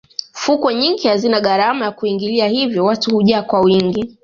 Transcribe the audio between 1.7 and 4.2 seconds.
ya kuingilia hivyo watu hujaa kwa wingi